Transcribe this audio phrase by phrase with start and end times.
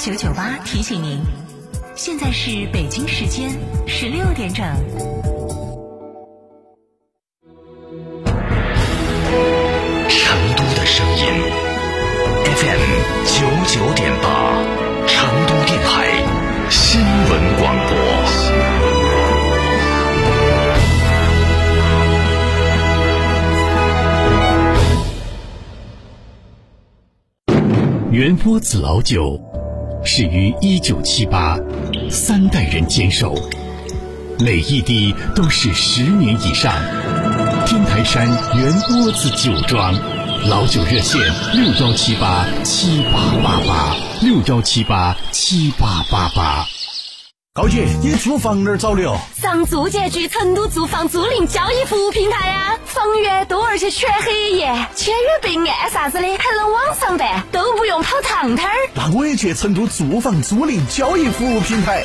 [0.00, 1.20] 九九八提醒您，
[1.94, 3.50] 现在是北京时间
[3.86, 4.64] 十六点整。
[10.08, 11.26] 成都的声音
[12.46, 12.80] ，FM
[13.26, 14.64] 九九点八，
[15.06, 16.08] 成都电台
[16.70, 18.00] 新闻广播。
[28.10, 29.40] 元波子老酒
[30.02, 31.58] 始于一九七八，
[32.10, 33.34] 三代人坚守，
[34.38, 36.72] 每一滴都是十年以上。
[37.66, 39.94] 天台山元波子酒庄，
[40.48, 41.20] 老酒热线
[41.54, 46.79] 六幺七八七八八八六幺七八七八八八。
[47.52, 49.18] 高姐，你租房哪儿找的哦？
[49.34, 58.76] 上住建局成都住房租赁交易服务平台呀、房源多而且全黑夜，签约备案啥子的还能网上办，都不用跑趟摊儿。
[58.94, 62.04] 那我也去成都住房租赁交易服务平台。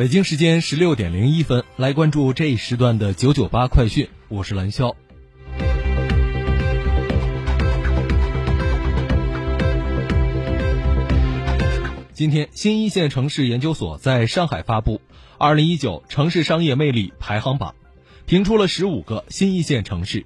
[0.00, 4.94] 北京时间十六点零一分，来关注这一时段的九九八快讯，我是蓝霄。
[12.14, 14.94] 今天，新一线城市研究所在上海发布
[15.36, 17.74] 《二零一九城市商业魅力排行榜》，
[18.24, 20.24] 评出了十五个新一线城市。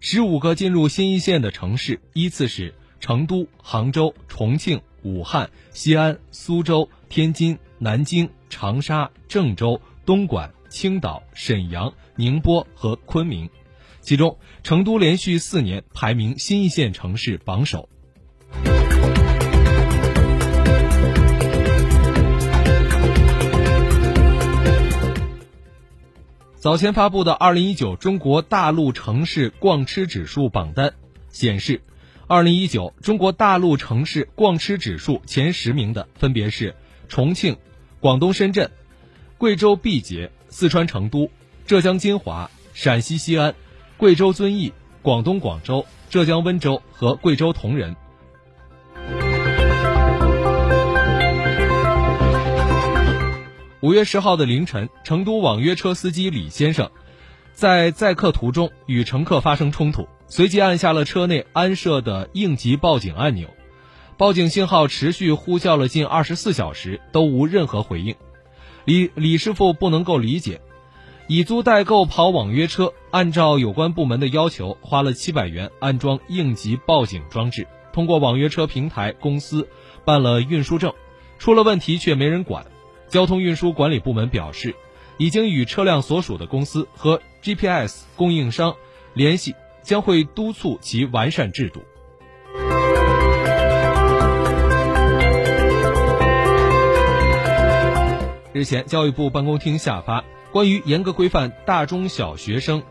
[0.00, 13.50] 十五个进入新一线的城市依次是成都、杭州、重庆、武汉、西安、苏州、天津、南京、长沙、郑州、东莞、青岛、沈阳、宁波和昆明。
[14.00, 17.88] 其中，成都连续四年排名新一线城市榜首。
[26.54, 30.94] 早前发布的《二零一九中国大陆城市逛吃指数》榜单
[31.28, 31.80] 显示，
[32.26, 36.74] 二零一九中国大陆城市逛吃指数前十名的分别是
[37.08, 37.56] 重庆、
[38.00, 38.70] 广东深圳、
[39.38, 41.30] 贵州毕节、四川成都、
[41.66, 43.54] 浙江金华、陕西西安、
[43.96, 44.72] 贵州遵义、
[45.02, 47.96] 广东广州、浙江温州和贵州铜仁。
[53.80, 56.90] 五月十号的凌晨，成都网约车司机李先生
[57.52, 63.48] 在载客途中与乘客发生冲突，随即按下了车内安设的应急报警按钮。
[64.18, 68.14] 报警信号持续呼叫了近二十四小时，都无任何回应。
[68.86, 70.62] 李李师傅不能够理解，
[71.26, 79.68] 以租代购跑网约车，按照有关部门的要求，花了七百元安装应急报警装置，通过网约车平台公司
[80.06, 80.94] 办了运输证，
[81.38, 82.64] 出了问题却没人管。
[83.08, 84.74] 交通运输管理部门表示，
[85.18, 88.76] 已经与车辆所属的公司和 GPS 供应商
[89.12, 91.82] 联系，将会督促其完善制度。
[98.56, 102.82] 日前，教育部办公厅下发关于严格规范大中小学生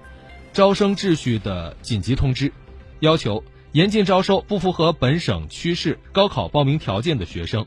[0.54, 2.54] 招生秩序的紧急通知，
[3.00, 7.66] 要求严禁招收不符合本省区市高考报名条件的学生，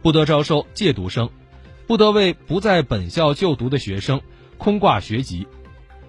[0.00, 1.28] 不得招收借读生。
[1.88, 4.20] 不得为不在本校就读的学生
[4.56, 5.48] 空挂学籍，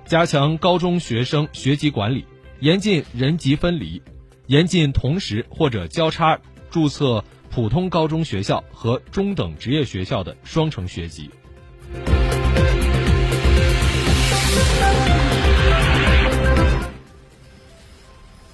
[0.06, 2.24] 加强高中学生学籍管理，
[2.59, 4.00] 严禁人籍分离，
[4.46, 6.39] 严禁同时或者交叉
[6.69, 11.31] 注册普通高中学校和中等职业学校的双重学籍。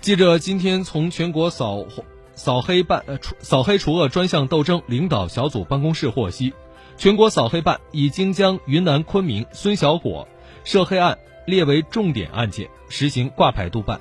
[0.02, 1.86] 记者今天从全国扫
[2.34, 6.54] 扫黑办呃除扫黑除恶专项斗争领导小组办公室获悉。
[6.98, 10.28] 全国扫黑办已经将云南昆明孙小果
[10.64, 14.00] 涉黑案列为重点案件，实行挂牌督办。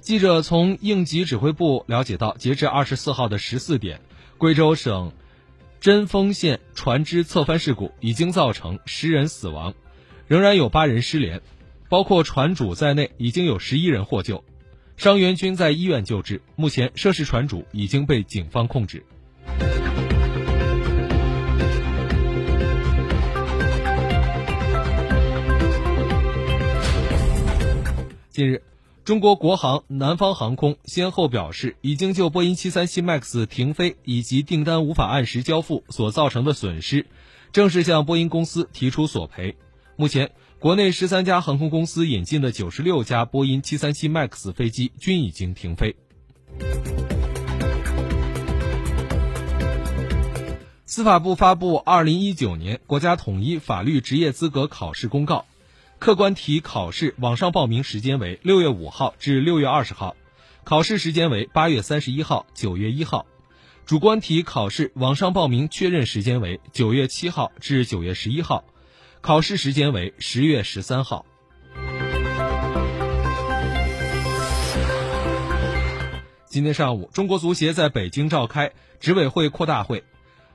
[0.00, 4.00] 记者从应急指挥部了解到，截至二十四号的十四点，
[4.38, 5.12] 贵州省
[5.82, 9.74] 贞丰县船只侧翻事故已经造成十人死亡
[10.28, 11.42] 仍然有八人失联
[11.88, 14.44] 包括船主在内已经有十一人获救。
[14.96, 19.04] 伤员均在医院救治目前涉事船主已经被警方控制。
[28.30, 28.62] 近日
[29.04, 37.06] 中国国航、南方航空先后表示，已经就波音737 MAX 停飞以及订单无法按时交付所造成的损失，
[37.52, 39.56] 正式向波音公司提出索赔。
[39.96, 45.96] 目前，国内十三家航空公司引进的九十六架波音737 MAX 飞机均已经停飞。
[50.86, 55.38] 司法部发布《二零一九年国家统一法律职业资格考试公告》。
[56.02, 60.16] 客观题考试网上报名时间为六月五号至六月二十号，
[60.64, 63.24] 考试时间为八月三十一号、九月一号；
[63.86, 68.64] 主观题考试网上报名确认时间为九月七号至九月十一号，
[69.20, 71.24] 考试时间为十月十三号。
[76.46, 80.02] 今天上午，中国足协在北京召开执委会扩大会，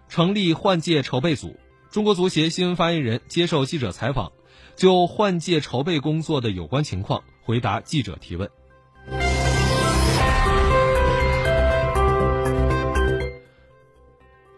[0.09, 1.57] 成立换届筹备组。
[1.89, 4.33] 中国足协新闻发言人接受记者采访。
[4.77, 8.47] 就换届筹备工作的有关情况回答记者提问。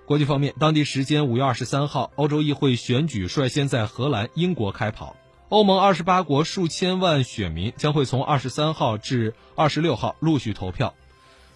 [0.06, 5.16] 国际方面，当地时间五月二十三号，欧洲议会选举率先在荷兰、英国开跑。
[5.48, 10.96] 欧盟二十八国数千万选民将会从二十三号至二十六号陆续投票，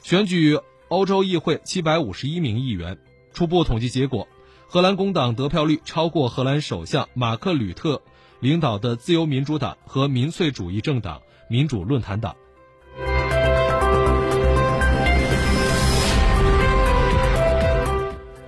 [0.04, 0.58] 选举
[0.88, 2.98] 欧洲议会七百五十一名议员。
[3.34, 4.30] 初步统计结果，
[4.68, 8.02] 荷兰工党得票率超过荷兰首相马克·吕特。
[8.44, 12.36] 领导的自由民主党和民粹主义政党民主论坛党。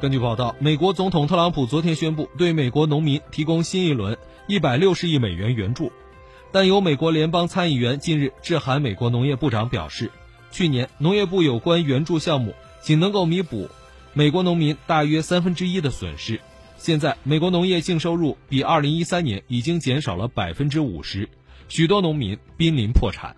[0.02, 5.94] 根据报道，美国总统特朗普昨天宣布对美国农民提供新一轮一百六十亿美元援助，
[6.52, 10.12] 但有美国联邦参议员近日致函美国农业部长，表示，
[10.52, 13.70] 去年农业部有关援助项目仅能够弥补
[14.12, 16.42] 美国农民大约三分之一的损失。
[16.86, 21.28] 现在，美国农业净收入比二零一三年已经减少了百分之五十，
[21.68, 23.36] 许多农民濒临破产。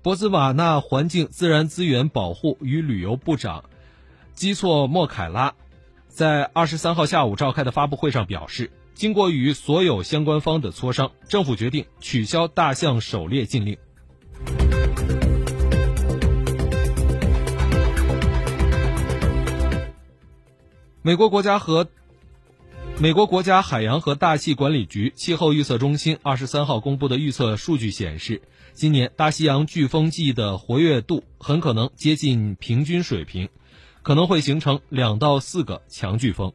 [0.00, 3.64] 博兹瓦纳环境自然资源保护与旅游部长
[4.32, 5.52] 基措莫凯拉
[6.08, 8.70] 在二十三号下午召开的发布会上表示。
[8.96, 13.76] 经过与所有相关方的磋商，政府决定取消大象狩猎禁令。
[21.02, 21.88] 美国国家和
[22.98, 28.40] 美国国家海洋和大气管理局气候预测中心二十三号公布的预测数据显示，
[28.72, 33.50] 今年大西洋飓风季的活跃度很可能接近平均水平，
[34.02, 36.54] 可能会形成两到四个强飓风。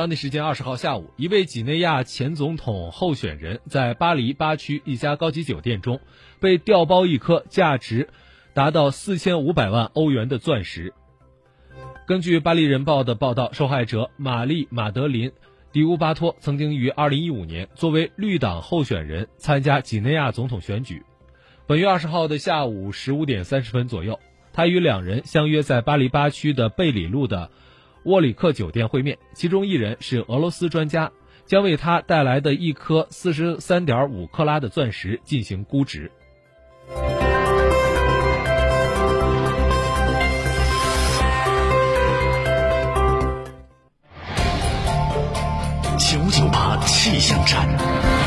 [0.00, 6.00] 当地时间二十号下午，一位几内亚前总统候选人在巴黎八区一家高级酒店中
[6.40, 8.08] 被调包一颗价值
[8.54, 10.94] 达到四千五百万欧元的钻石。
[12.06, 15.28] 根据《巴黎人报》的报道，受害者玛丽·马德琳·
[15.70, 21.02] 迪乌巴托曾经于二零一五年作为绿党候选人参加几内亚总统选举。
[21.66, 24.18] 本月二十号的下午十五点三十分左右，
[24.54, 27.50] 他与两人相约在巴黎八区的贝里路的。
[28.04, 31.12] 沃里克酒店会面，其中一人是俄罗斯专家，
[31.44, 36.10] 将为他带来的一颗四十三点五克拉的钻石进行估值。
[45.98, 48.19] 九九八气象站。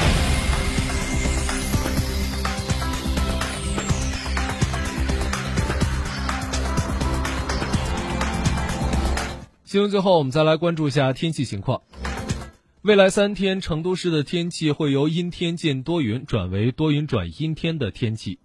[9.74, 11.82] 新闻最后，我们再来关注一下天气情况。
[12.84, 18.38] 未来三天，成都市的天气会由阴天见多云转为多云转阴天的天气。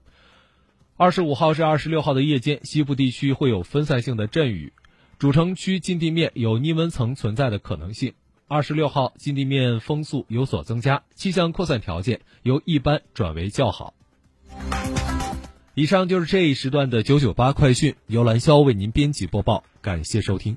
[0.97, 4.73] 二十五号至二十六号的夜间，西部地区会有分散性的阵雨，
[5.19, 8.15] 主城区近地面有逆温层存在的可能性。
[8.47, 13.93] 二十六号，近地面风速有所增加，气象扩散条件由一般转为较好。
[15.75, 20.57] 以上就是这一时段的九九八快讯，由兰霄为您编辑播报，感谢收听。